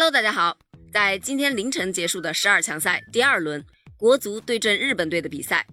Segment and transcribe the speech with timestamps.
[0.00, 0.56] Hello，大家好。
[0.92, 5.66] 在今天凌晨结束的十二强赛第二轮，国足对阵日本队的比赛，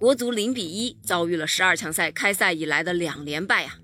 [0.00, 3.78] 国足零比一遭遇了十二强赛开赛以来的两连败呀。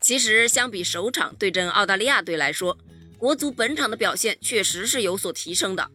[0.00, 2.78] 其实相比首场对阵澳大利亚队来说，
[3.18, 5.90] 国足本场的表现确实是有所提升的。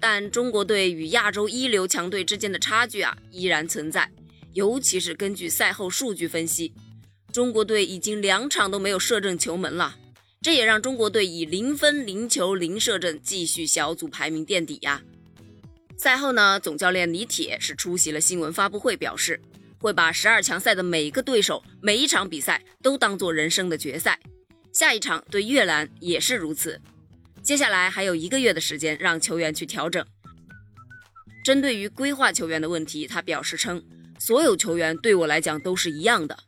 [0.00, 4.10] 但中国队与亚洲一流强队之间的差距啊依然存在，
[4.54, 6.72] 尤其是根据赛后数据分析，
[7.30, 9.96] 中国队已经两场都没有射正球门了。
[10.42, 15.02] 这也让中国队以零分、零球、零射正继续小组排名垫底呀。
[15.98, 19.38] 赛后呢，总教练李铁是出席了新闻发布会，表示
[19.78, 24.18] 会把十二强赛的每个对手、每一场比赛都当做人生的决赛。
[24.72, 26.80] 下一场对越南也是如此。
[27.42, 30.02] 接下来还有一个月的时间让球员去调整。
[31.44, 33.82] 针对于规划球员的问题，他表示称，
[34.18, 36.38] 所有球员对我来讲都是一样的。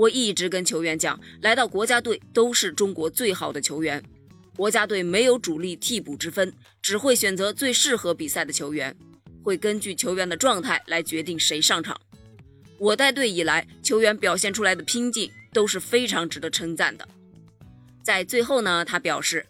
[0.00, 4.02] 我一直跟球员讲，来到国家队都是中国最好的球员。
[4.56, 8.96] 国家队没有主力替补之分，只会选择最适合比赛的球员，
[9.42, 12.00] 会根据球员的状态来决定谁上场。
[12.78, 17.06] 我带队以来，球员表现出来的拼劲都是非常值得称赞的。
[18.02, 19.44] 在最后呢，他表示，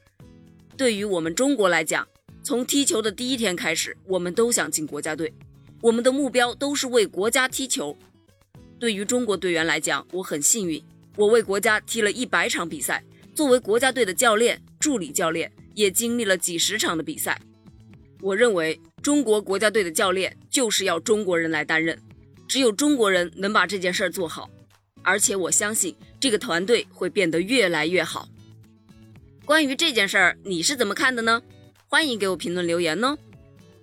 [0.76, 2.04] 对于我们中国来讲，
[2.42, 5.32] 从踢球的第一天开始，我们都想进国家队，
[5.80, 7.96] 我们的目标都是为国家踢球。
[8.80, 10.82] 对于中国队员来讲，我很幸运，
[11.14, 13.04] 我为国家踢了一百场比赛。
[13.34, 17.38] 作为国家队的教练、助理教练，也经历了几十场的比赛。
[18.22, 21.98] 我认为，中国国家队的教练就是要中国人来担任，
[22.48, 24.50] 只有中国人能把这件事儿做好。
[25.02, 28.28] 而且我相信，这个团队会变得越来越好。
[29.44, 31.42] 关于这件事儿，你是怎么看的呢？
[31.86, 33.16] 欢迎给我评论留言哦！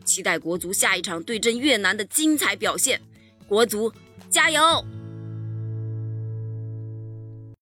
[0.04, 3.00] 期待国足下一场对阵越南的精彩表现，
[3.48, 3.94] 国足。
[4.30, 4.86] 加油！